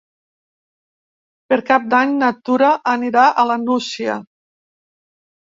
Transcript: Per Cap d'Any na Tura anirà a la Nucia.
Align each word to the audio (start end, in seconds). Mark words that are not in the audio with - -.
Per 1.53 1.59
Cap 1.67 1.85
d'Any 1.91 2.15
na 2.23 2.29
Tura 2.49 2.71
anirà 2.95 3.27
a 3.43 3.47
la 3.53 3.59
Nucia. 3.67 4.17